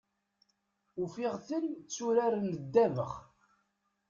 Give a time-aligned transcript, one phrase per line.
[1.01, 3.13] Ufiɣ-ten tturaren ddabax.